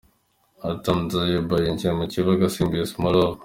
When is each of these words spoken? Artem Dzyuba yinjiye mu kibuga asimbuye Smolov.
Artem 0.67 0.99
Dzyuba 1.09 1.55
yinjiye 1.63 1.91
mu 1.99 2.05
kibuga 2.13 2.41
asimbuye 2.45 2.83
Smolov. 2.91 3.33